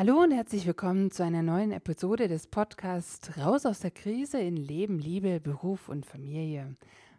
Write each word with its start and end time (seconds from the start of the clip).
Hallo 0.00 0.22
und 0.22 0.30
herzlich 0.30 0.66
willkommen 0.66 1.10
zu 1.10 1.22
einer 1.24 1.42
neuen 1.42 1.72
Episode 1.72 2.26
des 2.26 2.46
Podcasts 2.46 3.36
Raus 3.36 3.66
aus 3.66 3.80
der 3.80 3.90
Krise 3.90 4.40
in 4.40 4.56
Leben, 4.56 4.98
Liebe, 4.98 5.40
Beruf 5.40 5.90
und 5.90 6.06
Familie. 6.06 6.74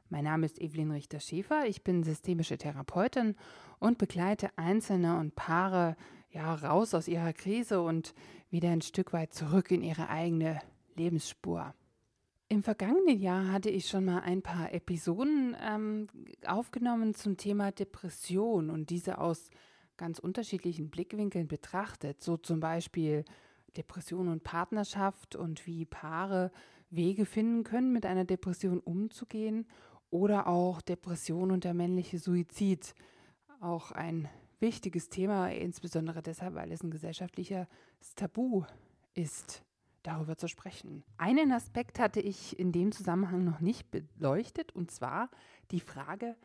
Mein 0.10 0.24
Name 0.24 0.48
ist 0.48 0.60
Evelyn 0.60 0.90
Richter-Schäfer, 0.90 1.68
ich 1.68 1.84
bin 1.84 2.02
systemische 2.02 2.58
Therapeutin 2.58 3.36
und 3.78 4.00
begleite 4.00 4.50
Einzelne 4.56 5.20
und 5.20 5.36
Paare 5.36 5.96
ja, 6.32 6.56
raus 6.56 6.96
aus 6.96 7.08
ihrer 7.08 7.34
Krise 7.34 7.84
und 7.84 8.16
wieder 8.50 8.72
ein 8.72 8.82
Stück 8.82 9.14
weit 9.14 9.32
zurück 9.32 9.70
in 9.70 9.84
ihre 9.84 10.10
eigene 10.10 10.60
Lebensspur. 10.96 11.76
Im 12.50 12.64
vergangenen 12.64 13.20
Jahr 13.20 13.52
hatte 13.52 13.70
ich 13.70 13.90
schon 13.90 14.06
mal 14.06 14.22
ein 14.22 14.42
paar 14.42 14.74
Episoden 14.74 15.56
ähm, 15.64 16.08
aufgenommen 16.48 17.14
zum 17.14 17.38
Thema 17.38 17.72
Depression 17.72 18.72
und 18.72 18.90
diese 18.90 19.20
aus 19.20 19.52
ganz 20.02 20.18
unterschiedlichen 20.18 20.90
Blickwinkeln 20.90 21.48
betrachtet, 21.48 22.24
so 22.24 22.36
zum 22.36 22.60
Beispiel 22.60 23.24
Depression 23.78 24.30
und 24.30 24.44
Partnerschaft 24.44 25.36
und 25.36 25.68
wie 25.68 25.86
Paare 25.86 26.52
Wege 26.90 27.28
finden 27.28 27.64
können, 27.64 27.94
mit 27.94 28.08
einer 28.08 28.26
Depression 28.26 28.80
umzugehen 28.80 29.68
oder 30.10 30.48
auch 30.48 30.82
Depression 30.82 31.52
und 31.52 31.66
der 31.66 31.76
männliche 31.76 32.18
Suizid. 32.18 32.96
Auch 33.60 33.92
ein 33.92 34.28
wichtiges 34.60 35.10
Thema, 35.10 35.50
insbesondere 35.52 36.24
deshalb, 36.24 36.56
weil 36.56 36.72
es 36.72 36.82
ein 36.82 36.90
gesellschaftliches 36.90 37.68
Tabu 38.16 38.64
ist, 39.14 39.64
darüber 40.02 40.36
zu 40.36 40.48
sprechen. 40.48 41.04
Einen 41.18 41.52
Aspekt 41.52 42.00
hatte 42.00 42.22
ich 42.22 42.58
in 42.58 42.72
dem 42.72 42.92
Zusammenhang 42.92 43.44
noch 43.44 43.60
nicht 43.60 43.92
beleuchtet, 43.92 44.76
und 44.76 44.90
zwar 44.90 45.30
die 45.70 45.80
Frage, 45.80 46.36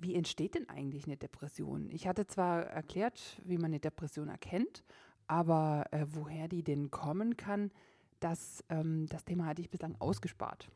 wie 0.00 0.14
entsteht 0.14 0.54
denn 0.54 0.68
eigentlich 0.68 1.06
eine 1.06 1.16
Depression? 1.16 1.90
Ich 1.90 2.06
hatte 2.06 2.26
zwar 2.26 2.62
erklärt, 2.64 3.40
wie 3.44 3.56
man 3.56 3.66
eine 3.66 3.80
Depression 3.80 4.28
erkennt, 4.28 4.82
aber 5.26 5.84
äh, 5.90 6.06
woher 6.10 6.48
die 6.48 6.62
denn 6.62 6.90
kommen 6.90 7.36
kann, 7.36 7.70
das, 8.18 8.64
ähm, 8.68 9.06
das 9.08 9.24
Thema 9.24 9.46
hatte 9.46 9.62
ich 9.62 9.70
bislang 9.70 9.96
ausgespart. 9.98 10.68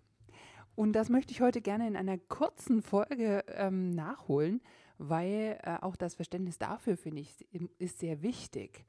Und 0.76 0.92
das 0.92 1.08
möchte 1.08 1.32
ich 1.32 1.40
heute 1.40 1.60
gerne 1.60 1.86
in 1.86 1.96
einer 1.96 2.18
kurzen 2.18 2.82
Folge 2.82 3.44
ähm, 3.48 3.90
nachholen, 3.90 4.60
weil 4.98 5.58
äh, 5.62 5.76
auch 5.80 5.96
das 5.96 6.14
Verständnis 6.14 6.58
dafür, 6.58 6.96
finde 6.96 7.22
ich, 7.22 7.46
ist 7.78 7.98
sehr 7.98 8.22
wichtig. 8.22 8.84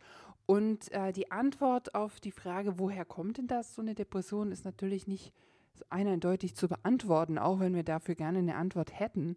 Und 0.45 0.91
äh, 0.91 1.11
die 1.11 1.31
Antwort 1.31 1.95
auf 1.95 2.19
die 2.19 2.31
Frage, 2.31 2.80
woher 2.80 3.06
kommt 3.06 3.38
denn 3.38 3.47
das, 3.47 3.75
so 3.75 3.81
eine 3.81 3.95
Depression, 3.95 4.52
ist 4.52 4.66
natürlich 4.66 5.08
nicht 5.08 5.33
so 5.73 5.86
eindeutig 5.89 6.56
zu 6.56 6.67
beantworten, 6.67 7.38
auch 7.38 7.59
wenn 7.59 7.75
wir 7.75 7.83
dafür 7.83 8.16
gerne 8.16 8.39
eine 8.39 8.56
Antwort 8.56 8.97
hätten. 8.97 9.36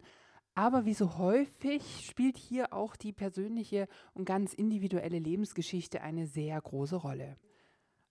Aber 0.59 0.83
wie 0.83 0.93
so 0.93 1.17
häufig 1.17 2.05
spielt 2.05 2.35
hier 2.35 2.73
auch 2.73 2.97
die 2.97 3.13
persönliche 3.13 3.87
und 4.13 4.25
ganz 4.25 4.53
individuelle 4.53 5.17
Lebensgeschichte 5.17 6.01
eine 6.01 6.27
sehr 6.27 6.59
große 6.59 6.97
Rolle. 6.97 7.37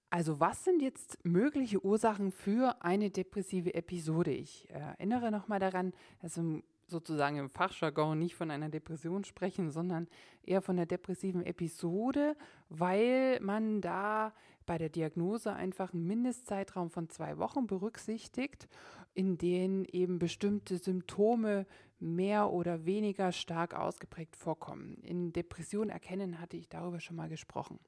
Also 0.08 0.40
was 0.40 0.64
sind 0.64 0.80
jetzt 0.80 1.22
mögliche 1.26 1.84
Ursachen 1.84 2.32
für 2.32 2.82
eine 2.82 3.10
depressive 3.10 3.74
Episode? 3.74 4.30
Ich 4.30 4.66
erinnere 4.70 5.30
nochmal 5.30 5.58
daran, 5.58 5.92
dass 6.22 6.38
wir 6.38 6.62
sozusagen 6.86 7.36
im 7.36 7.50
Fachjargon 7.50 8.18
nicht 8.18 8.34
von 8.34 8.50
einer 8.50 8.70
Depression 8.70 9.24
sprechen, 9.24 9.70
sondern 9.70 10.08
eher 10.42 10.62
von 10.62 10.78
einer 10.78 10.86
depressiven 10.86 11.44
Episode, 11.44 12.34
weil 12.70 13.40
man 13.40 13.82
da 13.82 14.32
bei 14.64 14.78
der 14.78 14.88
Diagnose 14.88 15.52
einfach 15.52 15.92
einen 15.92 16.06
Mindestzeitraum 16.06 16.88
von 16.90 17.10
zwei 17.10 17.36
Wochen 17.36 17.66
berücksichtigt, 17.66 18.68
in 19.14 19.36
denen 19.36 19.84
eben 19.84 20.18
bestimmte 20.18 20.78
Symptome 20.78 21.66
mehr 22.00 22.50
oder 22.50 22.84
weniger 22.84 23.32
stark 23.32 23.74
ausgeprägt 23.74 24.36
vorkommen. 24.36 24.98
In 25.02 25.32
Depression 25.32 25.90
erkennen 25.90 26.40
hatte 26.40 26.56
ich 26.56 26.68
darüber 26.68 27.00
schon 27.00 27.16
mal 27.16 27.28
gesprochen. 27.28 27.78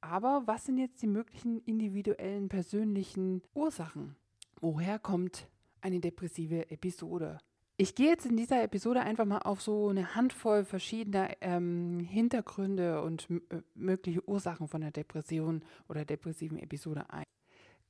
Aber 0.00 0.42
was 0.46 0.64
sind 0.64 0.78
jetzt 0.78 1.02
die 1.02 1.06
möglichen 1.06 1.60
individuellen 1.60 2.48
persönlichen 2.48 3.42
Ursachen? 3.54 4.16
Woher 4.60 4.98
kommt 4.98 5.48
eine 5.80 6.00
depressive 6.00 6.70
Episode? 6.70 7.38
Ich 7.78 7.94
gehe 7.94 8.08
jetzt 8.08 8.24
in 8.24 8.38
dieser 8.38 8.62
Episode 8.62 9.00
einfach 9.00 9.26
mal 9.26 9.40
auf 9.40 9.60
so 9.60 9.88
eine 9.88 10.14
Handvoll 10.14 10.64
verschiedener 10.64 11.28
ähm, 11.42 12.00
Hintergründe 12.00 13.02
und 13.02 13.28
äh, 13.30 13.60
mögliche 13.74 14.26
Ursachen 14.26 14.66
von 14.66 14.80
der 14.80 14.92
Depression 14.92 15.62
oder 15.88 16.06
depressiven 16.06 16.58
Episode 16.58 17.10
ein. 17.10 17.24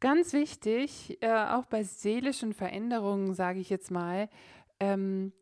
Ganz 0.01 0.33
wichtig, 0.33 1.19
äh, 1.23 1.33
auch 1.33 1.67
bei 1.67 1.85
seelischen 1.85 2.53
Veränderungen, 2.53 3.35
sage 3.35 3.61
ich 3.61 3.71
jetzt 3.71 3.93
mal, 3.93 4.29
ähm, 4.81 5.33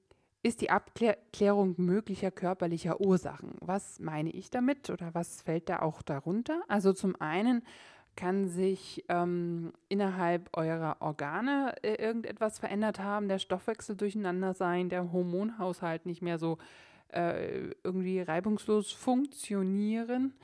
ist 0.44 0.60
die 0.60 0.71
Abklärung 0.71 1.75
möglicher 1.78 2.31
körperlicher 2.31 3.00
Ursachen. 3.00 3.55
Was 3.60 3.99
meine 3.99 4.31
ich 4.31 4.50
damit 4.50 4.91
oder 4.91 5.15
was 5.15 5.41
fällt 5.41 5.71
da 5.71 5.81
auch 5.81 6.03
darunter? 6.03 6.62
Also 6.69 6.93
zum 6.93 7.19
einen 7.19 7.62
kann 8.15 8.47
sich 8.47 9.04
ähm, 9.09 9.72
innerhalb 9.88 10.54
eurer 10.54 10.99
Organe 11.00 11.75
äh, 11.83 11.94
irgendetwas 11.94 12.59
verändert 12.59 13.00
haben, 13.00 13.27
der 13.27 13.38
Stoffwechsel 13.38 13.97
durcheinander 13.97 14.53
sein, 14.53 14.91
der 14.91 15.12
Hormonhaushalt 15.12 16.04
nicht 16.04 16.21
mehr 16.21 16.38
so 16.38 16.59
äh, 17.09 17.71
irgendwie 17.83 18.21
reibungslos 18.21 18.93
funktionieren, 18.93 20.34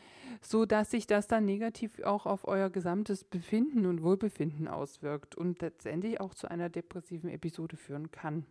so 0.40 0.64
dass 0.64 0.90
sich 0.90 1.06
das 1.06 1.26
dann 1.26 1.44
negativ 1.44 2.02
auch 2.04 2.24
auf 2.24 2.48
euer 2.48 2.70
gesamtes 2.70 3.22
Befinden 3.22 3.84
und 3.84 4.02
Wohlbefinden 4.02 4.66
auswirkt 4.66 5.34
und 5.34 5.60
letztendlich 5.60 6.20
auch 6.20 6.32
zu 6.32 6.50
einer 6.50 6.70
depressiven 6.70 7.28
Episode 7.28 7.76
führen 7.76 8.10
kann. 8.10 8.46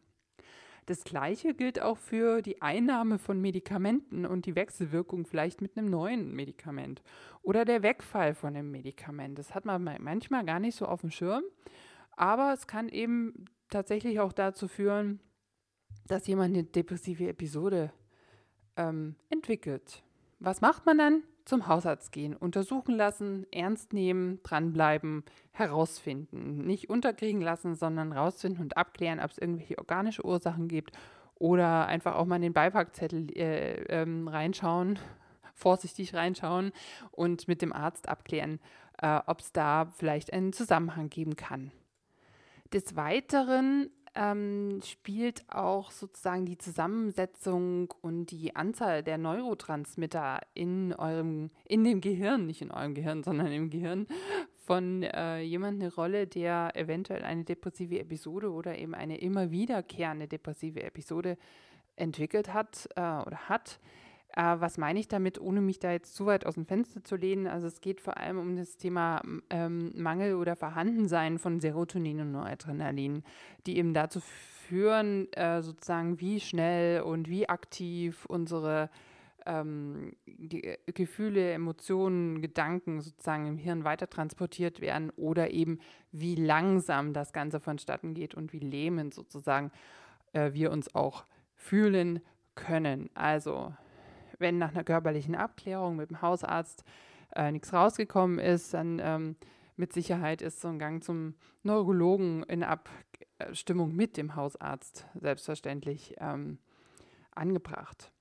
Das 0.89 1.03
Gleiche 1.03 1.53
gilt 1.53 1.79
auch 1.79 1.99
für 1.99 2.41
die 2.41 2.63
Einnahme 2.63 3.19
von 3.19 3.39
Medikamenten 3.39 4.25
und 4.25 4.47
die 4.47 4.55
Wechselwirkung 4.55 5.27
vielleicht 5.27 5.61
mit 5.61 5.77
einem 5.77 5.85
neuen 5.85 6.33
Medikament 6.33 7.03
oder 7.43 7.63
der 7.63 7.83
Wegfall 7.83 8.33
von 8.33 8.55
einem 8.55 8.71
Medikament. 8.71 9.37
Das 9.37 9.53
hat 9.53 9.65
man 9.65 9.83
manchmal 9.83 10.43
gar 10.45 10.59
nicht 10.59 10.75
so 10.75 10.87
auf 10.87 11.01
dem 11.01 11.11
Schirm, 11.11 11.43
aber 12.17 12.53
es 12.53 12.65
kann 12.65 12.89
eben 12.89 13.45
tatsächlich 13.69 14.19
auch 14.19 14.33
dazu 14.33 14.67
führen, 14.67 15.19
dass 16.07 16.25
jemand 16.25 16.55
eine 16.55 16.63
depressive 16.63 17.27
Episode 17.27 17.93
ähm, 18.75 19.15
entwickelt. 19.29 20.01
Was 20.39 20.61
macht 20.61 20.85
man 20.85 20.97
dann? 20.97 21.23
zum 21.49 21.67
Hausarzt 21.67 22.11
gehen, 22.11 22.35
untersuchen 22.35 22.95
lassen, 22.95 23.47
ernst 23.51 23.91
nehmen, 23.91 24.39
dranbleiben, 24.43 25.23
herausfinden. 25.51 26.65
Nicht 26.65 26.89
unterkriegen 26.91 27.41
lassen, 27.41 27.73
sondern 27.75 28.11
rausfinden 28.11 28.61
und 28.61 28.77
abklären, 28.77 29.19
ob 29.19 29.31
es 29.31 29.39
irgendwelche 29.39 29.79
organische 29.79 30.23
Ursachen 30.23 30.67
gibt 30.67 30.95
oder 31.35 31.87
einfach 31.87 32.15
auch 32.15 32.25
mal 32.25 32.35
in 32.35 32.43
den 32.43 32.53
Beipackzettel 32.53 33.35
äh, 33.35 33.81
ähm, 33.89 34.27
reinschauen, 34.27 34.99
vorsichtig 35.55 36.13
reinschauen 36.13 36.71
und 37.11 37.47
mit 37.47 37.63
dem 37.63 37.73
Arzt 37.73 38.07
abklären, 38.07 38.59
äh, 39.01 39.19
ob 39.25 39.39
es 39.39 39.51
da 39.51 39.87
vielleicht 39.97 40.31
einen 40.31 40.53
Zusammenhang 40.53 41.09
geben 41.09 41.35
kann. 41.35 41.71
Des 42.71 42.95
Weiteren 42.95 43.89
ähm, 44.15 44.81
spielt 44.83 45.43
auch 45.49 45.91
sozusagen 45.91 46.45
die 46.45 46.57
Zusammensetzung 46.57 47.93
und 48.01 48.27
die 48.27 48.55
Anzahl 48.55 49.03
der 49.03 49.17
Neurotransmitter 49.17 50.41
in 50.53 50.93
eurem, 50.93 51.51
in 51.65 51.83
dem 51.83 52.01
Gehirn, 52.01 52.45
nicht 52.45 52.61
in 52.61 52.71
eurem 52.71 52.93
Gehirn, 52.93 53.23
sondern 53.23 53.51
im 53.51 53.69
Gehirn 53.69 54.07
von 54.57 55.03
äh, 55.03 55.39
jemandem 55.41 55.87
eine 55.87 55.95
Rolle, 55.95 56.27
der 56.27 56.75
eventuell 56.75 57.23
eine 57.23 57.43
depressive 57.43 57.99
Episode 57.99 58.51
oder 58.51 58.77
eben 58.77 58.93
eine 58.93 59.17
immer 59.19 59.51
wiederkehrende 59.51 60.27
depressive 60.27 60.83
Episode 60.83 61.37
entwickelt 61.95 62.53
hat 62.53 62.87
äh, 62.95 63.01
oder 63.01 63.49
hat. 63.49 63.79
Äh, 64.39 64.61
was 64.61 64.77
meine 64.77 65.01
ich 65.01 65.09
damit, 65.09 65.41
ohne 65.41 65.59
mich 65.59 65.79
da 65.79 65.91
jetzt 65.91 66.15
zu 66.15 66.25
weit 66.25 66.45
aus 66.45 66.53
dem 66.53 66.65
Fenster 66.65 67.03
zu 67.03 67.17
lehnen? 67.17 67.45
Also 67.45 67.67
es 67.67 67.81
geht 67.81 67.99
vor 67.99 68.15
allem 68.15 68.39
um 68.39 68.55
das 68.55 68.77
Thema 68.77 69.21
ähm, 69.49 69.91
Mangel 69.95 70.35
oder 70.35 70.55
Vorhandensein 70.55 71.39
von 71.39 71.59
Serotonin 71.59 72.21
und 72.21 72.31
Noradrenalin, 72.31 73.23
die 73.65 73.77
eben 73.77 73.93
dazu 73.93 74.21
führen, 74.21 75.31
äh, 75.33 75.61
sozusagen 75.61 76.21
wie 76.21 76.39
schnell 76.39 77.01
und 77.01 77.27
wie 77.27 77.49
aktiv 77.49 78.25
unsere 78.27 78.89
ähm, 79.45 80.13
die 80.25 80.77
Gefühle, 80.85 81.51
Emotionen, 81.51 82.41
Gedanken 82.41 83.01
sozusagen 83.01 83.45
im 83.45 83.57
Hirn 83.57 83.83
weiter 83.83 84.09
transportiert 84.09 84.79
werden 84.79 85.09
oder 85.17 85.51
eben 85.51 85.79
wie 86.13 86.35
langsam 86.35 87.11
das 87.11 87.33
Ganze 87.33 87.59
vonstatten 87.59 88.13
geht 88.13 88.35
und 88.35 88.53
wie 88.53 88.59
lähmend 88.59 89.13
sozusagen 89.13 89.71
äh, 90.31 90.53
wir 90.53 90.71
uns 90.71 90.95
auch 90.95 91.25
fühlen 91.55 92.21
können. 92.55 93.09
Also 93.15 93.73
wenn 94.39 94.57
nach 94.57 94.71
einer 94.71 94.83
körperlichen 94.83 95.35
Abklärung 95.35 95.95
mit 95.97 96.09
dem 96.09 96.21
Hausarzt 96.21 96.83
äh, 97.35 97.51
nichts 97.51 97.73
rausgekommen 97.73 98.39
ist, 98.39 98.73
dann 98.73 98.99
ähm, 99.01 99.35
mit 99.75 99.93
Sicherheit 99.93 100.41
ist 100.41 100.61
so 100.61 100.67
ein 100.67 100.79
Gang 100.79 101.03
zum 101.03 101.35
Neurologen 101.63 102.43
in 102.43 102.63
Abstimmung 102.63 103.95
mit 103.95 104.17
dem 104.17 104.35
Hausarzt 104.35 105.05
selbstverständlich 105.19 106.15
ähm, 106.19 106.57
angebracht. 107.31 108.11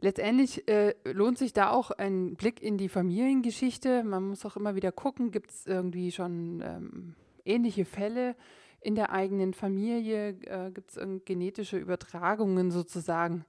Letztendlich 0.00 0.68
äh, 0.68 0.94
lohnt 1.04 1.38
sich 1.38 1.52
da 1.52 1.70
auch 1.70 1.90
ein 1.90 2.36
Blick 2.36 2.62
in 2.62 2.78
die 2.78 2.88
Familiengeschichte. 2.88 4.04
Man 4.04 4.28
muss 4.28 4.46
auch 4.46 4.56
immer 4.56 4.76
wieder 4.76 4.92
gucken, 4.92 5.32
gibt 5.32 5.50
es 5.50 5.66
irgendwie 5.66 6.12
schon 6.12 6.62
ähm, 6.64 7.14
ähnliche 7.44 7.84
Fälle 7.84 8.36
in 8.80 8.94
der 8.94 9.10
eigenen 9.10 9.54
Familie? 9.54 10.36
Äh, 10.44 10.70
gibt 10.70 10.96
es 10.96 11.24
genetische 11.24 11.78
Übertragungen 11.78 12.70
sozusagen? 12.70 13.44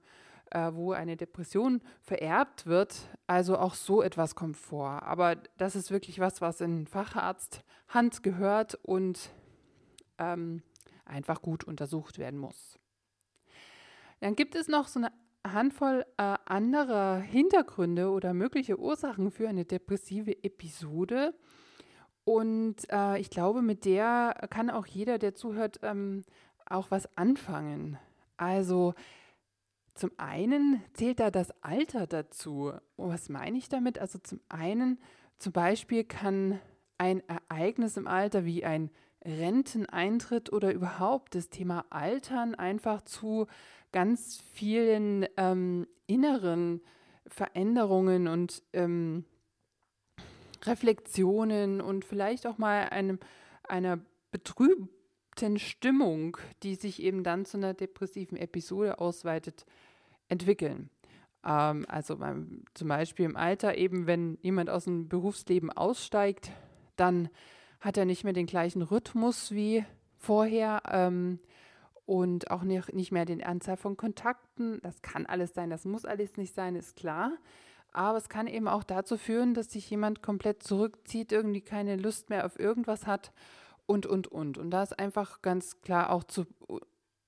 Äh, 0.50 0.72
wo 0.72 0.92
eine 0.92 1.16
Depression 1.16 1.80
vererbt 2.00 2.66
wird. 2.66 3.08
Also 3.26 3.58
auch 3.58 3.74
so 3.74 4.02
etwas 4.02 4.34
kommt 4.34 4.56
vor. 4.56 5.02
Aber 5.02 5.36
das 5.56 5.76
ist 5.76 5.90
wirklich 5.90 6.18
was, 6.18 6.40
was 6.40 6.60
in 6.60 6.86
Facharzthand 6.86 8.22
gehört 8.22 8.76
und 8.82 9.30
ähm, 10.18 10.62
einfach 11.04 11.42
gut 11.42 11.64
untersucht 11.64 12.18
werden 12.18 12.38
muss. 12.38 12.78
Dann 14.20 14.36
gibt 14.36 14.54
es 14.54 14.68
noch 14.68 14.86
so 14.86 15.00
eine 15.00 15.12
Handvoll 15.46 16.04
äh, 16.18 16.36
anderer 16.44 17.16
Hintergründe 17.18 18.10
oder 18.10 18.34
mögliche 18.34 18.78
Ursachen 18.78 19.30
für 19.30 19.48
eine 19.48 19.64
depressive 19.64 20.44
Episode. 20.44 21.34
Und 22.24 22.76
äh, 22.90 23.18
ich 23.18 23.30
glaube, 23.30 23.62
mit 23.62 23.84
der 23.84 24.34
kann 24.50 24.70
auch 24.70 24.86
jeder, 24.86 25.18
der 25.18 25.34
zuhört, 25.34 25.80
ähm, 25.82 26.22
auch 26.66 26.90
was 26.90 27.16
anfangen. 27.16 27.98
Also 28.36 28.94
zum 29.94 30.10
einen 30.16 30.82
zählt 30.94 31.20
da 31.20 31.30
das 31.30 31.50
Alter 31.62 32.06
dazu. 32.06 32.72
Was 32.96 33.28
meine 33.28 33.58
ich 33.58 33.68
damit? 33.68 33.98
Also 33.98 34.18
zum 34.18 34.40
einen, 34.48 34.98
zum 35.38 35.52
Beispiel 35.52 36.04
kann 36.04 36.60
ein 36.98 37.22
Ereignis 37.28 37.96
im 37.96 38.06
Alter 38.06 38.44
wie 38.44 38.64
ein 38.64 38.90
Renteneintritt 39.24 40.52
oder 40.52 40.72
überhaupt 40.72 41.34
das 41.34 41.50
Thema 41.50 41.84
Altern 41.90 42.54
einfach 42.54 43.02
zu 43.02 43.46
ganz 43.92 44.42
vielen 44.52 45.26
ähm, 45.36 45.86
inneren 46.06 46.80
Veränderungen 47.26 48.28
und 48.28 48.62
ähm, 48.72 49.24
Reflexionen 50.62 51.80
und 51.80 52.04
vielleicht 52.04 52.46
auch 52.46 52.58
mal 52.58 52.88
einem, 52.90 53.18
einer 53.62 53.98
betrübten 54.30 54.88
Stimmung, 55.58 56.36
die 56.62 56.74
sich 56.74 57.02
eben 57.02 57.24
dann 57.24 57.44
zu 57.44 57.56
einer 57.56 57.74
depressiven 57.74 58.36
Episode 58.36 58.98
ausweitet, 58.98 59.64
entwickeln. 60.28 60.90
Ähm, 61.44 61.84
also 61.88 62.16
beim, 62.16 62.64
zum 62.74 62.88
Beispiel 62.88 63.24
im 63.24 63.36
Alter 63.36 63.76
eben, 63.76 64.06
wenn 64.06 64.38
jemand 64.42 64.70
aus 64.70 64.84
dem 64.84 65.08
Berufsleben 65.08 65.70
aussteigt, 65.70 66.50
dann 66.96 67.28
hat 67.80 67.96
er 67.96 68.04
nicht 68.04 68.24
mehr 68.24 68.32
den 68.32 68.46
gleichen 68.46 68.82
Rhythmus 68.82 69.52
wie 69.52 69.84
vorher 70.18 70.82
ähm, 70.90 71.38
und 72.04 72.50
auch 72.50 72.62
nicht, 72.62 72.92
nicht 72.92 73.12
mehr 73.12 73.24
den 73.24 73.42
Anzahl 73.42 73.76
von 73.76 73.96
Kontakten. 73.96 74.80
Das 74.82 75.00
kann 75.00 75.26
alles 75.26 75.54
sein, 75.54 75.70
das 75.70 75.84
muss 75.84 76.04
alles 76.04 76.36
nicht 76.36 76.54
sein, 76.54 76.76
ist 76.76 76.96
klar. 76.96 77.32
Aber 77.92 78.18
es 78.18 78.28
kann 78.28 78.46
eben 78.46 78.68
auch 78.68 78.84
dazu 78.84 79.16
führen, 79.16 79.54
dass 79.54 79.72
sich 79.72 79.88
jemand 79.90 80.22
komplett 80.22 80.62
zurückzieht, 80.62 81.32
irgendwie 81.32 81.60
keine 81.60 81.96
Lust 81.96 82.30
mehr 82.30 82.46
auf 82.46 82.58
irgendwas 82.58 83.06
hat 83.06 83.32
und, 83.90 84.06
und, 84.06 84.28
und. 84.28 84.56
Und 84.56 84.70
da 84.70 84.84
ist 84.84 84.96
einfach 85.00 85.42
ganz 85.42 85.80
klar 85.80 86.10
auch 86.10 86.22
zu, 86.22 86.46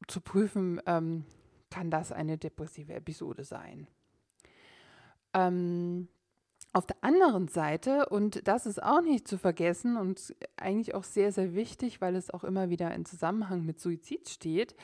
zu 0.06 0.20
prüfen, 0.20 0.80
ähm, 0.86 1.24
kann 1.70 1.90
das 1.90 2.12
eine 2.12 2.38
depressive 2.38 2.94
Episode 2.94 3.42
sein. 3.42 3.88
Ähm, 5.34 6.06
auf 6.72 6.86
der 6.86 6.96
anderen 7.00 7.48
Seite, 7.48 8.08
und 8.10 8.46
das 8.46 8.66
ist 8.66 8.80
auch 8.80 9.02
nicht 9.02 9.26
zu 9.26 9.38
vergessen 9.38 9.96
und 9.96 10.36
eigentlich 10.56 10.94
auch 10.94 11.02
sehr, 11.02 11.32
sehr 11.32 11.52
wichtig, 11.52 12.00
weil 12.00 12.14
es 12.14 12.30
auch 12.30 12.44
immer 12.44 12.70
wieder 12.70 12.94
in 12.94 13.04
Zusammenhang 13.06 13.64
mit 13.64 13.80
Suizid 13.80 14.28
steht, 14.28 14.76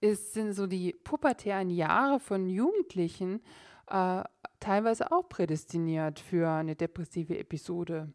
ist, 0.00 0.34
sind 0.34 0.52
so 0.52 0.68
die 0.68 0.92
pubertären 0.92 1.68
Jahre 1.68 2.20
von 2.20 2.48
Jugendlichen 2.48 3.42
äh, 3.88 4.22
teilweise 4.60 5.10
auch 5.10 5.28
prädestiniert 5.28 6.20
für 6.20 6.48
eine 6.48 6.76
depressive 6.76 7.36
Episode. 7.36 8.12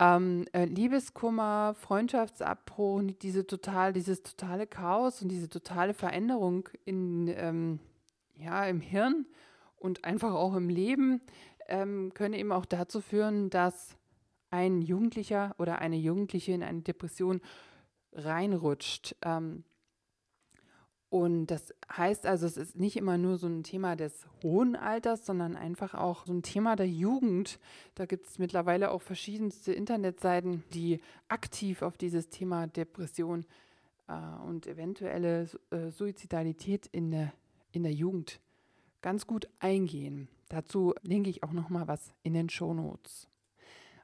Ähm, 0.00 0.46
äh, 0.52 0.64
Liebeskummer, 0.64 1.74
Freundschaftsabbruch, 1.78 3.02
diese 3.22 3.46
total, 3.46 3.92
dieses 3.92 4.22
totale 4.22 4.66
Chaos 4.66 5.22
und 5.22 5.28
diese 5.28 5.48
totale 5.48 5.94
Veränderung 5.94 6.68
in, 6.84 7.28
ähm, 7.28 7.78
ja, 8.34 8.64
im 8.66 8.80
Hirn 8.80 9.26
und 9.76 10.04
einfach 10.04 10.32
auch 10.32 10.56
im 10.56 10.68
Leben 10.68 11.20
ähm, 11.68 12.12
können 12.14 12.34
eben 12.34 12.50
auch 12.50 12.64
dazu 12.64 13.00
führen, 13.00 13.50
dass 13.50 13.96
ein 14.50 14.82
Jugendlicher 14.82 15.54
oder 15.58 15.78
eine 15.78 15.96
Jugendliche 15.96 16.52
in 16.52 16.62
eine 16.62 16.82
Depression 16.82 17.40
reinrutscht. 18.12 19.16
Ähm, 19.22 19.64
und 21.14 21.46
das 21.46 21.72
heißt 21.96 22.26
also, 22.26 22.44
es 22.44 22.56
ist 22.56 22.74
nicht 22.74 22.96
immer 22.96 23.18
nur 23.18 23.38
so 23.38 23.46
ein 23.46 23.62
Thema 23.62 23.94
des 23.94 24.26
hohen 24.42 24.74
Alters, 24.74 25.24
sondern 25.24 25.54
einfach 25.54 25.94
auch 25.94 26.26
so 26.26 26.32
ein 26.32 26.42
Thema 26.42 26.74
der 26.74 26.88
Jugend. 26.88 27.60
Da 27.94 28.04
gibt 28.04 28.26
es 28.26 28.40
mittlerweile 28.40 28.90
auch 28.90 29.00
verschiedenste 29.00 29.72
Internetseiten, 29.72 30.64
die 30.74 31.00
aktiv 31.28 31.82
auf 31.82 31.96
dieses 31.96 32.30
Thema 32.30 32.66
Depression 32.66 33.46
äh, 34.08 34.14
und 34.44 34.66
eventuelle 34.66 35.48
äh, 35.70 35.92
Suizidalität 35.92 36.88
in 36.88 37.12
der, 37.12 37.32
in 37.70 37.84
der 37.84 37.92
Jugend 37.92 38.40
ganz 39.00 39.28
gut 39.28 39.48
eingehen. 39.60 40.26
Dazu 40.48 40.94
linke 41.02 41.30
ich 41.30 41.44
auch 41.44 41.52
noch 41.52 41.68
mal 41.68 41.86
was 41.86 42.12
in 42.24 42.34
den 42.34 42.48
Shownotes. 42.48 43.28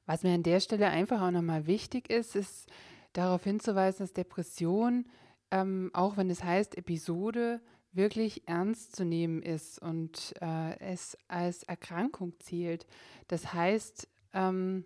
Was 0.07 0.23
mir 0.23 0.35
an 0.35 0.45
der 0.45 0.61
Stelle 0.61 0.87
einfach 0.87 1.21
auch 1.23 1.33
noch 1.33 1.43
mal 1.43 1.67
wichtig 1.67 2.09
ist, 2.09 2.37
ist 2.37 2.71
darauf 3.15 3.43
hinzuweisen, 3.43 4.05
dass 4.05 4.13
Depression 4.13 5.07
ähm, 5.51 5.91
auch 5.93 6.17
wenn 6.17 6.31
es 6.31 6.45
heißt 6.45 6.77
Episode, 6.77 7.61
wirklich 7.93 8.47
ernst 8.47 8.95
zu 8.95 9.05
nehmen 9.05 9.43
ist 9.43 9.81
und 9.81 10.35
äh, 10.41 10.79
es 10.79 11.19
als 11.29 11.65
Erkrankung 11.65 12.35
zählt. 12.39 12.87
Das 13.27 13.53
heißt, 13.53 14.09
ähm, 14.33 14.85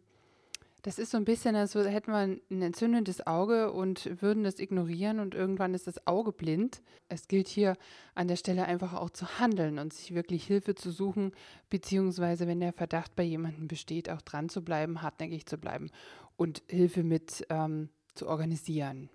das 0.84 0.98
ist 0.98 1.12
so 1.12 1.16
ein 1.16 1.24
bisschen, 1.24 1.56
als 1.56 1.74
hätten 1.74 2.10
wir 2.10 2.18
ein 2.18 2.40
entzündendes 2.62 3.26
Auge 3.26 3.72
und 3.72 4.20
würden 4.20 4.44
das 4.44 4.58
ignorieren 4.58 5.18
und 5.18 5.34
irgendwann 5.34 5.72
ist 5.72 5.86
das 5.86 6.06
Auge 6.06 6.30
blind. 6.30 6.82
Es 7.08 7.26
gilt 7.26 7.48
hier 7.48 7.78
an 8.14 8.28
der 8.28 8.36
Stelle 8.36 8.66
einfach 8.66 8.92
auch 8.92 9.08
zu 9.08 9.38
handeln 9.38 9.78
und 9.78 9.94
sich 9.94 10.14
wirklich 10.14 10.44
Hilfe 10.44 10.74
zu 10.74 10.90
suchen, 10.90 11.32
beziehungsweise 11.70 12.46
wenn 12.46 12.60
der 12.60 12.74
Verdacht 12.74 13.16
bei 13.16 13.22
jemandem 13.22 13.66
besteht, 13.66 14.10
auch 14.10 14.20
dran 14.20 14.50
zu 14.50 14.62
bleiben, 14.62 15.00
hartnäckig 15.00 15.46
zu 15.46 15.56
bleiben 15.56 15.90
und 16.36 16.62
Hilfe 16.68 17.02
mit 17.02 17.46
ähm, 17.48 17.88
zu 18.14 18.28
organisieren. 18.28 19.08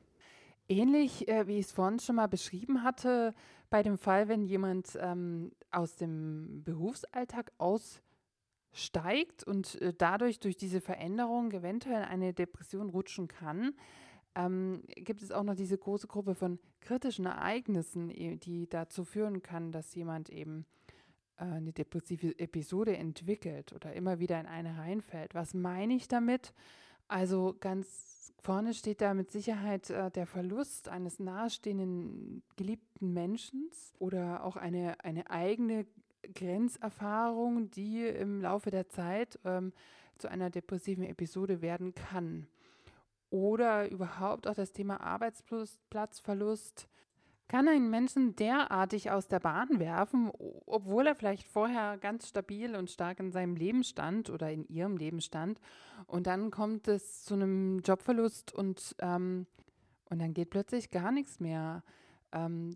Ähnlich 0.70 1.28
äh, 1.28 1.48
wie 1.48 1.58
ich 1.58 1.66
es 1.66 1.72
vorhin 1.72 2.00
schon 2.00 2.18
mal 2.18 2.28
beschrieben 2.28 2.84
hatte, 2.84 3.34
bei 3.72 3.82
dem 3.82 3.98
Fall, 3.98 4.28
wenn 4.28 4.44
jemand 4.44 4.98
ähm, 5.02 5.52
aus 5.72 5.96
dem 5.96 6.64
Berufsalltag 6.64 7.52
aussteigt 7.58 9.44
und 9.44 9.82
äh, 9.82 9.94
dadurch 9.98 10.40
durch 10.40 10.58
diese 10.58 10.80
Veränderung 10.80 11.52
eventuell 11.52 12.04
eine 12.04 12.36
Depression 12.36 12.90
rutschen 12.90 13.28
kann, 13.28 13.74
ähm, 14.36 14.84
gibt 14.96 15.24
es 15.24 15.32
auch 15.32 15.42
noch 15.44 15.56
diese 15.56 15.78
große 15.78 16.06
Gruppe 16.06 16.36
von 16.36 16.60
kritischen 16.82 17.26
Ereignissen, 17.26 18.10
die 18.40 18.70
dazu 18.70 19.04
führen 19.04 19.42
kann, 19.42 19.72
dass 19.72 19.96
jemand 19.96 20.30
eben 20.30 20.68
äh, 21.38 21.46
eine 21.46 21.74
depressive 21.74 22.38
Episode 22.38 22.96
entwickelt 22.96 23.74
oder 23.74 23.94
immer 23.94 24.20
wieder 24.20 24.40
in 24.40 24.46
eine 24.46 24.78
reinfällt. 24.78 25.34
Was 25.34 25.56
meine 25.56 25.96
ich 25.96 26.08
damit? 26.08 26.54
Also 27.08 27.56
ganz 27.60 28.19
Vorne 28.38 28.74
steht 28.74 29.02
da 29.02 29.14
mit 29.14 29.32
Sicherheit 29.32 29.90
äh, 29.90 30.12
der 30.12 30.26
Verlust 30.26 30.90
eines 30.90 31.20
nahestehenden 31.20 32.44
geliebten 32.56 33.14
Menschen 33.14 33.70
oder 33.98 34.44
auch 34.44 34.56
eine, 34.56 34.96
eine 35.04 35.30
eigene 35.30 35.86
Grenzerfahrung, 36.34 37.70
die 37.72 38.06
im 38.06 38.42
Laufe 38.42 38.72
der 38.72 38.90
Zeit 38.90 39.40
ähm, 39.46 39.74
zu 40.18 40.30
einer 40.30 40.50
depressiven 40.50 41.04
Episode 41.04 41.62
werden 41.62 41.96
kann. 41.96 42.48
Oder 43.30 43.90
überhaupt 43.90 44.48
auch 44.48 44.56
das 44.56 44.72
Thema 44.72 45.02
Arbeitsplatzverlust, 45.02 46.90
kann 47.50 47.68
einen 47.68 47.90
Menschen 47.90 48.36
derartig 48.36 49.10
aus 49.10 49.28
der 49.28 49.40
Bahn 49.40 49.80
werfen, 49.80 50.32
obwohl 50.68 51.08
er 51.08 51.16
vielleicht 51.16 51.48
vorher 51.48 51.98
ganz 51.98 52.30
stabil 52.30 52.76
und 52.76 52.92
stark 52.92 53.20
in 53.20 53.32
seinem 53.32 53.56
Leben 53.56 53.84
stand 53.84 54.30
oder 54.30 54.52
in 54.52 54.68
ihrem 54.68 54.96
Leben 54.98 55.20
stand. 55.20 55.60
Und 56.06 56.28
dann 56.28 56.52
kommt 56.52 56.88
es 56.88 57.26
zu 57.26 57.34
einem 57.34 57.80
Jobverlust 57.80 58.54
und, 58.54 58.96
ähm, 59.00 59.48
und 60.12 60.20
dann 60.20 60.36
geht 60.36 60.52
plötzlich 60.52 60.92
gar 60.92 61.12
nichts 61.12 61.40
mehr. 61.40 61.84
Ähm, 62.32 62.76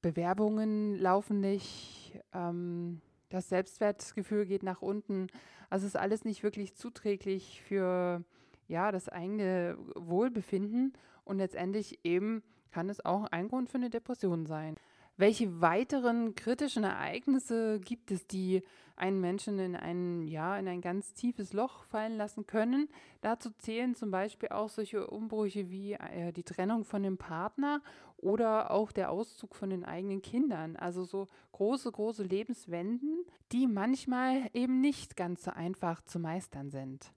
Bewerbungen 0.00 0.96
laufen 0.96 1.40
nicht, 1.40 2.18
ähm, 2.32 3.02
das 3.28 3.50
Selbstwertgefühl 3.50 4.46
geht 4.46 4.62
nach 4.62 4.80
unten. 4.80 5.26
Also 5.68 5.86
ist 5.86 5.96
alles 5.98 6.24
nicht 6.24 6.42
wirklich 6.42 6.74
zuträglich 6.74 7.60
für 7.62 8.24
ja, 8.68 8.90
das 8.90 9.10
eigene 9.10 9.76
Wohlbefinden 9.94 10.94
und 11.24 11.36
letztendlich 11.36 12.00
eben 12.04 12.42
kann 12.72 12.88
es 12.88 13.04
auch 13.04 13.26
ein 13.26 13.48
Grund 13.48 13.70
für 13.70 13.76
eine 13.78 13.90
Depression 13.90 14.46
sein. 14.46 14.76
Welche 15.16 15.60
weiteren 15.60 16.34
kritischen 16.34 16.84
Ereignisse 16.84 17.78
gibt 17.80 18.10
es, 18.10 18.26
die 18.26 18.62
einen 18.96 19.20
Menschen 19.20 19.58
in 19.58 19.76
ein, 19.76 20.26
ja, 20.26 20.58
in 20.58 20.66
ein 20.66 20.80
ganz 20.80 21.12
tiefes 21.12 21.52
Loch 21.52 21.84
fallen 21.84 22.16
lassen 22.16 22.46
können? 22.46 22.88
Dazu 23.20 23.50
zählen 23.50 23.94
zum 23.94 24.10
Beispiel 24.10 24.48
auch 24.48 24.70
solche 24.70 25.06
Umbrüche 25.06 25.70
wie 25.70 25.92
äh, 25.92 26.32
die 26.32 26.44
Trennung 26.44 26.84
von 26.84 27.02
dem 27.02 27.18
Partner 27.18 27.82
oder 28.16 28.70
auch 28.70 28.90
der 28.90 29.10
Auszug 29.10 29.54
von 29.54 29.68
den 29.68 29.84
eigenen 29.84 30.22
Kindern. 30.22 30.76
Also 30.76 31.04
so 31.04 31.28
große, 31.52 31.92
große 31.92 32.22
Lebenswenden, 32.22 33.26
die 33.52 33.66
manchmal 33.66 34.48
eben 34.54 34.80
nicht 34.80 35.16
ganz 35.16 35.44
so 35.44 35.50
einfach 35.50 36.02
zu 36.04 36.18
meistern 36.20 36.70
sind. 36.70 37.12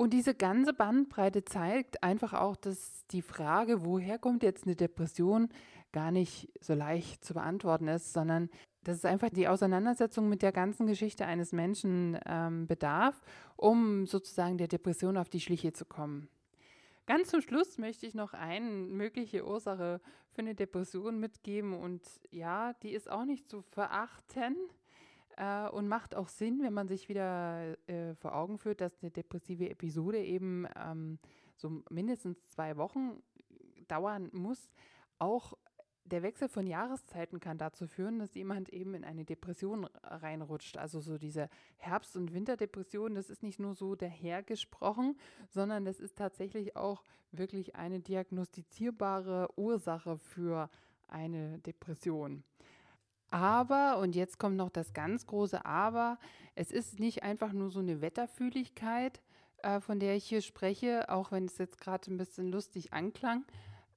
Und 0.00 0.12
diese 0.12 0.32
ganze 0.32 0.72
Bandbreite 0.72 1.44
zeigt 1.44 2.04
einfach 2.04 2.32
auch, 2.32 2.54
dass 2.54 3.04
die 3.08 3.20
Frage, 3.20 3.84
woher 3.84 4.16
kommt 4.18 4.44
jetzt 4.44 4.64
eine 4.64 4.76
Depression, 4.76 5.48
gar 5.90 6.12
nicht 6.12 6.48
so 6.60 6.74
leicht 6.74 7.24
zu 7.24 7.34
beantworten 7.34 7.88
ist, 7.88 8.12
sondern 8.12 8.48
dass 8.84 8.98
es 8.98 9.04
einfach 9.04 9.30
die 9.30 9.48
Auseinandersetzung 9.48 10.28
mit 10.28 10.42
der 10.42 10.52
ganzen 10.52 10.86
Geschichte 10.86 11.26
eines 11.26 11.52
Menschen 11.52 12.16
ähm, 12.26 12.68
bedarf, 12.68 13.20
um 13.56 14.06
sozusagen 14.06 14.56
der 14.56 14.68
Depression 14.68 15.16
auf 15.16 15.28
die 15.30 15.40
Schliche 15.40 15.72
zu 15.72 15.84
kommen. 15.84 16.28
Ganz 17.06 17.30
zum 17.30 17.40
Schluss 17.40 17.76
möchte 17.76 18.06
ich 18.06 18.14
noch 18.14 18.34
eine 18.34 18.70
mögliche 18.70 19.44
Ursache 19.44 20.00
für 20.30 20.42
eine 20.42 20.54
Depression 20.54 21.18
mitgeben 21.18 21.74
und 21.74 22.02
ja, 22.30 22.74
die 22.82 22.90
ist 22.90 23.10
auch 23.10 23.24
nicht 23.24 23.48
zu 23.48 23.62
verachten 23.62 24.56
äh, 25.38 25.68
und 25.68 25.88
macht 25.88 26.14
auch 26.14 26.28
Sinn, 26.28 26.60
wenn 26.62 26.74
man 26.74 26.88
sich 26.88 27.08
wieder 27.08 27.76
äh, 27.88 28.14
vor 28.16 28.34
Augen 28.34 28.58
führt, 28.58 28.80
dass 28.80 29.00
eine 29.00 29.10
depressive 29.10 29.70
Episode 29.70 30.22
eben 30.22 30.66
ähm, 30.76 31.18
so 31.54 31.82
mindestens 31.90 32.44
zwei 32.48 32.76
Wochen 32.76 33.22
dauern 33.86 34.30
muss. 34.32 34.68
Auch 35.18 35.54
der 36.04 36.22
Wechsel 36.22 36.48
von 36.48 36.66
Jahreszeiten 36.66 37.38
kann 37.38 37.58
dazu 37.58 37.86
führen, 37.86 38.18
dass 38.18 38.34
jemand 38.34 38.70
eben 38.70 38.94
in 38.94 39.04
eine 39.04 39.24
Depression 39.24 39.84
reinrutscht. 40.02 40.76
Also 40.76 41.00
so 41.00 41.18
diese 41.18 41.48
Herbst- 41.76 42.16
und 42.16 42.32
Winterdepression, 42.32 43.14
das 43.14 43.30
ist 43.30 43.42
nicht 43.42 43.60
nur 43.60 43.74
so 43.74 43.94
dahergesprochen, 43.94 45.18
sondern 45.50 45.84
das 45.84 46.00
ist 46.00 46.16
tatsächlich 46.16 46.76
auch 46.76 47.04
wirklich 47.30 47.76
eine 47.76 48.00
diagnostizierbare 48.00 49.50
Ursache 49.56 50.16
für 50.16 50.70
eine 51.06 51.58
Depression. 51.60 52.42
Aber, 53.30 53.98
und 53.98 54.14
jetzt 54.16 54.38
kommt 54.38 54.56
noch 54.56 54.70
das 54.70 54.92
ganz 54.92 55.26
große 55.26 55.64
Aber, 55.64 56.18
es 56.54 56.70
ist 56.70 56.98
nicht 56.98 57.22
einfach 57.22 57.52
nur 57.52 57.70
so 57.70 57.80
eine 57.80 58.00
Wetterfühligkeit, 58.00 59.20
äh, 59.62 59.80
von 59.80 60.00
der 60.00 60.16
ich 60.16 60.24
hier 60.24 60.40
spreche, 60.40 61.08
auch 61.08 61.32
wenn 61.32 61.44
es 61.44 61.58
jetzt 61.58 61.80
gerade 61.80 62.10
ein 62.10 62.16
bisschen 62.16 62.50
lustig 62.50 62.92
anklang, 62.92 63.44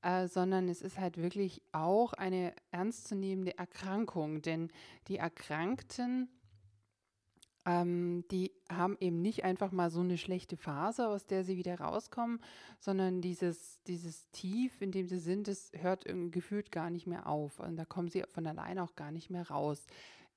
äh, 0.02 0.28
sondern 0.28 0.68
es 0.70 0.82
ist 0.82 1.00
halt 1.00 1.18
wirklich 1.18 1.62
auch 1.72 2.14
eine 2.14 2.54
ernstzunehmende 2.72 3.58
Erkrankung, 3.58 4.42
denn 4.42 4.70
die 5.08 5.18
Erkrankten, 5.18 6.30
ähm, 7.66 8.26
die 8.32 8.52
haben 8.70 8.98
eben 9.00 9.22
nicht 9.22 9.44
einfach 9.44 9.72
mal 9.72 9.90
so 9.90 10.00
eine 10.00 10.18
schlechte 10.18 10.58
Phase, 10.58 11.08
aus 11.08 11.26
der 11.28 11.44
sie 11.44 11.58
wieder 11.58 11.80
rauskommen, 11.80 12.40
sondern 12.80 13.22
dieses, 13.22 13.82
dieses 13.84 14.30
Tief, 14.32 14.82
in 14.82 14.92
dem 14.92 15.08
sie 15.08 15.20
sind, 15.20 15.48
das 15.48 15.72
hört 15.78 16.06
gefühlt 16.32 16.72
gar 16.72 16.90
nicht 16.90 17.08
mehr 17.08 17.28
auf. 17.28 17.60
Und 17.60 17.76
da 17.78 17.86
kommen 17.86 18.10
sie 18.10 18.24
von 18.30 18.48
alleine 18.48 18.84
auch 18.84 18.96
gar 18.96 19.12
nicht 19.12 19.30
mehr 19.30 19.48
raus. 19.48 19.86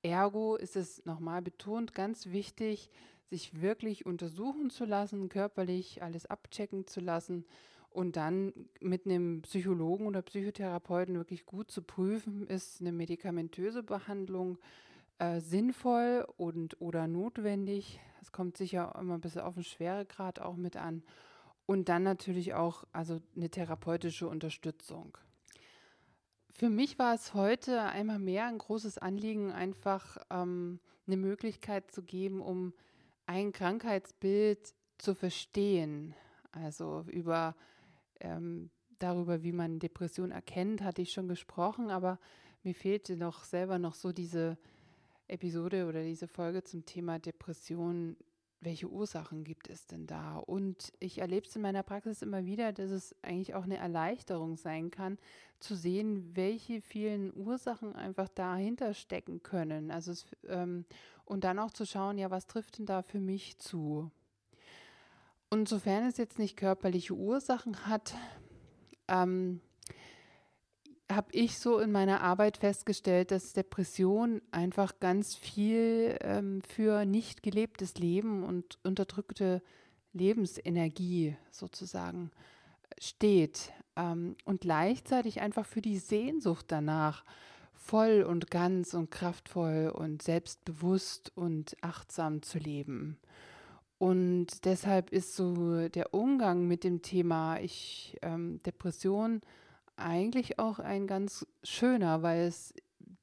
Ergo 0.03 0.55
ist 0.55 0.75
es 0.75 1.03
nochmal 1.05 1.41
betont 1.41 1.95
ganz 1.95 2.27
wichtig, 2.27 2.91
sich 3.29 3.59
wirklich 3.59 4.05
untersuchen 4.05 4.69
zu 4.69 4.85
lassen, 4.85 5.29
körperlich 5.29 6.03
alles 6.03 6.27
abchecken 6.27 6.85
zu 6.85 6.99
lassen 6.99 7.45
und 7.89 8.17
dann 8.17 8.53
mit 8.81 9.05
einem 9.05 9.41
Psychologen 9.43 10.05
oder 10.05 10.21
Psychotherapeuten 10.21 11.15
wirklich 11.15 11.45
gut 11.45 11.71
zu 11.71 11.81
prüfen, 11.81 12.45
ist 12.45 12.81
eine 12.81 12.91
medikamentöse 12.91 13.83
Behandlung 13.83 14.59
äh, 15.19 15.39
sinnvoll 15.39 16.27
und 16.37 16.81
oder 16.81 17.07
notwendig. 17.07 17.99
Es 18.21 18.31
kommt 18.31 18.57
sicher 18.57 18.93
immer 18.99 19.15
ein 19.15 19.21
bisschen 19.21 19.41
auf 19.41 19.55
den 19.55 19.63
Schweregrad 19.63 20.39
auch 20.39 20.55
mit 20.55 20.77
an. 20.77 21.03
Und 21.65 21.89
dann 21.89 22.03
natürlich 22.03 22.53
auch 22.53 22.83
also 22.91 23.21
eine 23.35 23.49
therapeutische 23.49 24.27
Unterstützung. 24.27 25.17
Für 26.51 26.69
mich 26.69 26.99
war 26.99 27.13
es 27.13 27.33
heute 27.33 27.81
einmal 27.81 28.19
mehr 28.19 28.45
ein 28.45 28.59
großes 28.59 28.97
Anliegen, 28.97 29.51
einfach 29.51 30.17
ähm, 30.29 30.79
eine 31.05 31.17
Möglichkeit 31.17 31.91
zu 31.91 32.01
geben, 32.03 32.41
um 32.41 32.73
ein 33.25 33.51
Krankheitsbild 33.51 34.73
zu 34.97 35.15
verstehen. 35.15 36.15
Also 36.51 37.03
über 37.07 37.55
ähm, 38.21 38.69
darüber, 38.99 39.43
wie 39.43 39.51
man 39.51 39.79
Depression 39.79 40.31
erkennt, 40.31 40.81
hatte 40.81 41.01
ich 41.01 41.11
schon 41.11 41.27
gesprochen, 41.27 41.89
aber 41.89 42.19
mir 42.63 42.73
fehlte 42.73 43.17
noch 43.17 43.43
selber 43.43 43.77
noch 43.77 43.95
so 43.95 44.11
diese 44.11 44.57
Episode 45.27 45.87
oder 45.87 46.03
diese 46.03 46.27
Folge 46.27 46.63
zum 46.63 46.85
Thema 46.85 47.19
Depression. 47.19 48.15
Welche 48.61 48.89
Ursachen 48.89 49.43
gibt 49.43 49.69
es 49.69 49.85
denn 49.85 50.07
da? 50.07 50.37
Und 50.37 50.91
ich 50.99 51.19
erlebe 51.19 51.45
es 51.47 51.55
in 51.55 51.61
meiner 51.61 51.83
Praxis 51.83 52.21
immer 52.21 52.45
wieder, 52.45 52.73
dass 52.73 52.89
es 52.89 53.15
eigentlich 53.21 53.53
auch 53.53 53.63
eine 53.63 53.77
Erleichterung 53.77 54.57
sein 54.57 54.89
kann, 54.89 55.17
zu 55.59 55.75
sehen, 55.75 56.35
welche 56.35 56.81
vielen 56.81 57.35
Ursachen 57.35 57.95
einfach 57.95 58.29
dahinter 58.29 58.93
stecken 58.93 59.43
können. 59.43 59.91
Also 59.91 60.11
es, 60.11 60.25
ähm, 60.47 60.85
und 61.25 61.43
dann 61.43 61.59
auch 61.59 61.71
zu 61.71 61.85
schauen, 61.85 62.17
ja, 62.17 62.31
was 62.31 62.47
trifft 62.47 62.79
denn 62.79 62.85
da 62.85 63.01
für 63.01 63.19
mich 63.19 63.57
zu? 63.59 64.11
Und 65.49 65.69
sofern 65.69 66.05
es 66.05 66.17
jetzt 66.17 66.39
nicht 66.39 66.57
körperliche 66.57 67.13
Ursachen 67.13 67.85
hat, 67.87 68.15
ähm, 69.07 69.61
habe 71.11 71.27
ich 71.31 71.59
so 71.59 71.79
in 71.79 71.91
meiner 71.91 72.21
Arbeit 72.21 72.57
festgestellt, 72.57 73.31
dass 73.31 73.53
Depression 73.53 74.41
einfach 74.51 74.99
ganz 74.99 75.35
viel 75.35 76.17
ähm, 76.21 76.61
für 76.61 77.05
nicht 77.05 77.43
gelebtes 77.43 77.95
Leben 77.95 78.43
und 78.43 78.79
unterdrückte 78.83 79.61
Lebensenergie 80.13 81.35
sozusagen 81.51 82.31
steht 82.99 83.71
ähm, 83.95 84.35
und 84.45 84.61
gleichzeitig 84.61 85.41
einfach 85.41 85.65
für 85.65 85.81
die 85.81 85.97
Sehnsucht 85.97 86.65
danach, 86.69 87.23
voll 87.73 88.23
und 88.23 88.49
ganz 88.49 88.93
und 88.93 89.11
kraftvoll 89.11 89.91
und 89.93 90.23
selbstbewusst 90.23 91.31
und 91.35 91.75
achtsam 91.81 92.41
zu 92.41 92.57
leben. 92.57 93.19
Und 93.97 94.65
deshalb 94.65 95.11
ist 95.11 95.35
so 95.35 95.87
der 95.87 96.13
Umgang 96.13 96.67
mit 96.67 96.83
dem 96.83 97.01
Thema 97.01 97.59
ich, 97.59 98.17
ähm, 98.21 98.61
Depression 98.63 99.41
eigentlich 99.97 100.59
auch 100.59 100.79
ein 100.79 101.07
ganz 101.07 101.45
schöner, 101.63 102.21
weil 102.21 102.45
es 102.45 102.73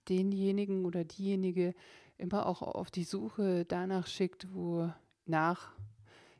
denjenigen 0.09 0.85
oder 0.85 1.05
diejenige 1.05 1.75
immer 2.19 2.47
auch 2.47 2.62
auf 2.62 2.91
die 2.91 3.05
Suche 3.05 3.64
danach 3.64 4.07
schickt, 4.07 4.55
wo 4.55 4.93
nach 5.26 5.73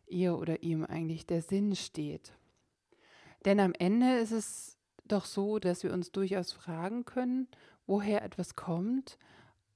ihr 0.07 0.39
oder 0.39 0.63
ihm 0.63 0.85
eigentlich 0.85 1.27
der 1.27 1.43
Sinn 1.43 1.75
steht. 1.75 2.33
Denn 3.45 3.61
am 3.61 3.73
Ende 3.79 4.17
ist 4.19 4.33
es 4.33 4.79
doch 5.05 5.25
so, 5.25 5.59
dass 5.59 5.83
wir 5.83 5.93
uns 5.93 6.13
durchaus 6.13 6.53
fragen 6.53 7.05
können, 7.05 7.49
woher 7.87 8.23
etwas 8.23 8.55
kommt, 8.55 9.19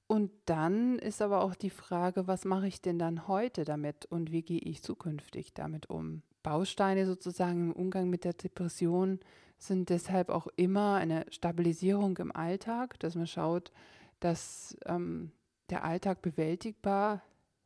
und 0.08 0.30
dann 0.44 0.98
ist 0.98 1.20
aber 1.20 1.42
auch 1.42 1.54
die 1.54 1.70
Frage, 1.70 2.26
was 2.28 2.44
mache 2.44 2.68
ich 2.68 2.80
denn 2.80 2.98
dann 2.98 3.26
heute 3.26 3.64
damit 3.64 4.06
und 4.06 4.30
wie 4.30 4.42
gehe 4.42 4.60
ich 4.60 4.82
zukünftig 4.82 5.52
damit 5.52 5.90
um? 5.90 6.22
Bausteine 6.46 7.06
sozusagen 7.06 7.70
im 7.70 7.72
Umgang 7.72 8.08
mit 8.08 8.22
der 8.22 8.32
Depression 8.32 9.18
sind 9.58 9.88
deshalb 9.90 10.28
auch 10.28 10.46
immer 10.54 10.94
eine 10.94 11.26
Stabilisierung 11.30 12.16
im 12.18 12.30
Alltag, 12.30 13.00
dass 13.00 13.16
man 13.16 13.26
schaut, 13.26 13.72
dass 14.20 14.76
ähm, 14.86 15.32
der 15.70 15.82
Alltag 15.82 16.22
bewältigbar 16.22 17.20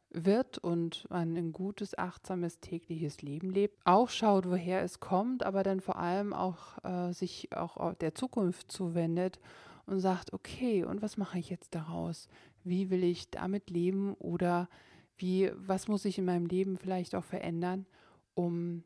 wird 0.09 0.57
und 0.57 1.07
man 1.11 1.37
ein 1.37 1.53
gutes, 1.53 1.99
achtsames 1.99 2.61
tägliches 2.61 3.21
Leben 3.21 3.51
lebt. 3.51 3.79
Auch 3.85 4.09
schaut, 4.09 4.49
woher 4.49 4.83
es 4.83 4.99
kommt, 4.99 5.45
aber 5.45 5.63
dann 5.63 5.81
vor 5.81 5.99
allem 5.99 6.33
auch 6.33 6.83
äh, 6.83 7.13
sich 7.13 7.55
auch 7.55 7.93
der 7.97 8.15
Zukunft 8.15 8.73
zuwendet 8.73 9.41
und 9.85 10.01
sagt, 10.01 10.33
okay, 10.33 10.85
und 10.85 11.03
was 11.03 11.19
mache 11.19 11.39
ich 11.39 11.51
jetzt 11.51 11.75
daraus? 11.75 12.29
Wie 12.65 12.89
will 12.89 13.05
ich 13.05 13.31
damit 13.31 13.69
leben 13.69 14.15
oder 14.15 14.71
wie, 15.19 15.51
was 15.55 15.87
muss 15.87 16.07
ich 16.07 16.17
in 16.17 16.25
meinem 16.25 16.47
Leben 16.47 16.79
vielleicht 16.79 17.15
auch 17.15 17.25
verändern, 17.25 17.85
um 18.35 18.85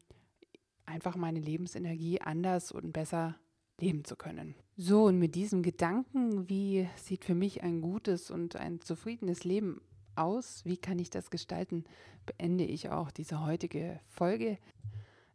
einfach 0.87 1.17
meine 1.17 1.41
Lebensenergie 1.41 2.21
anders 2.21 2.73
und 2.73 2.93
besser 2.93 3.37
leben 3.81 4.05
zu 4.05 4.17
können. 4.17 4.55
So, 4.77 5.05
und 5.05 5.19
mit 5.19 5.35
diesem 5.35 5.63
Gedanken, 5.63 6.49
wie 6.49 6.89
sieht 6.97 7.25
für 7.25 7.35
mich 7.35 7.63
ein 7.63 7.81
gutes 7.81 8.31
und 8.31 8.57
ein 8.57 8.81
zufriedenes 8.81 9.45
Leben 9.45 9.81
aus? 10.17 10.65
Wie 10.65 10.77
kann 10.77 10.99
ich 10.99 11.11
das 11.11 11.31
gestalten? 11.31 11.85
Beende 12.27 12.65
ich 12.65 12.91
auch 12.91 13.11
diese 13.11 13.45
heutige 13.45 14.01
Folge. 14.09 14.59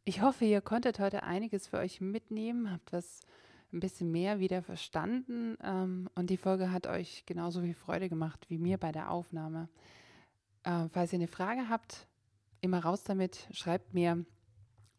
Ich 0.05 0.21
hoffe, 0.21 0.45
ihr 0.45 0.61
konntet 0.61 0.99
heute 0.99 1.23
einiges 1.23 1.67
für 1.67 1.77
euch 1.77 2.01
mitnehmen, 2.01 2.71
habt 2.71 2.91
was 2.93 3.21
ein 3.71 3.79
bisschen 3.79 4.11
mehr 4.11 4.39
wieder 4.39 4.63
verstanden 4.63 5.55
ähm, 5.63 6.09
und 6.15 6.31
die 6.31 6.37
Folge 6.37 6.71
hat 6.71 6.87
euch 6.87 7.23
genauso 7.27 7.61
viel 7.61 7.75
Freude 7.75 8.09
gemacht 8.09 8.47
wie 8.49 8.57
mir 8.57 8.79
bei 8.79 8.91
der 8.91 9.11
Aufnahme. 9.11 9.69
Äh, 10.63 10.87
falls 10.89 11.13
ihr 11.13 11.19
eine 11.19 11.27
Frage 11.27 11.69
habt, 11.69 12.07
immer 12.61 12.79
raus 12.79 13.03
damit, 13.03 13.47
schreibt 13.51 13.93
mir 13.93 14.25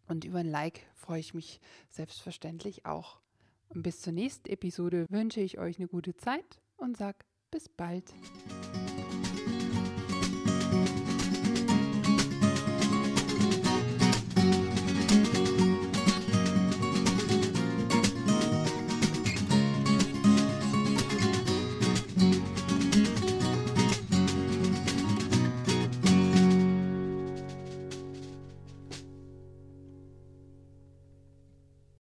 und 0.06 0.24
über 0.24 0.38
ein 0.38 0.50
Like 0.50 0.80
freue 0.94 1.20
ich 1.20 1.34
mich 1.34 1.60
selbstverständlich 1.88 2.86
auch. 2.86 3.20
Und 3.68 3.82
bis 3.82 4.00
zur 4.00 4.12
nächsten 4.12 4.48
Episode 4.48 5.06
wünsche 5.08 5.40
ich 5.40 5.58
euch 5.58 5.78
eine 5.78 5.88
gute 5.88 6.16
Zeit 6.16 6.60
und 6.76 6.96
sag 6.96 7.24
bis 7.50 7.68
bald. 7.68 8.12